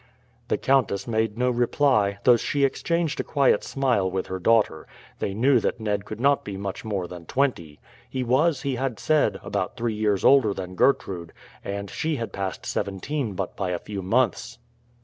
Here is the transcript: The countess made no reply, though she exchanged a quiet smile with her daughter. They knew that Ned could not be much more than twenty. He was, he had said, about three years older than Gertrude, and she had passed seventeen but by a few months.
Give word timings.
The 0.47 0.57
countess 0.57 1.05
made 1.07 1.37
no 1.37 1.51
reply, 1.51 2.17
though 2.23 2.35
she 2.35 2.63
exchanged 2.63 3.19
a 3.19 3.23
quiet 3.23 3.63
smile 3.63 4.09
with 4.09 4.25
her 4.33 4.39
daughter. 4.39 4.87
They 5.19 5.35
knew 5.35 5.59
that 5.59 5.79
Ned 5.79 6.05
could 6.05 6.19
not 6.19 6.43
be 6.43 6.57
much 6.57 6.83
more 6.83 7.07
than 7.07 7.27
twenty. 7.27 7.79
He 8.09 8.23
was, 8.23 8.63
he 8.63 8.77
had 8.77 8.99
said, 8.99 9.39
about 9.43 9.77
three 9.77 9.93
years 9.93 10.25
older 10.25 10.55
than 10.55 10.73
Gertrude, 10.73 11.33
and 11.63 11.87
she 11.87 12.15
had 12.15 12.33
passed 12.33 12.65
seventeen 12.65 13.35
but 13.35 13.55
by 13.55 13.69
a 13.69 13.77
few 13.77 14.01
months. 14.01 14.57